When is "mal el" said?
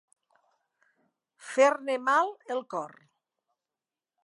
2.07-2.65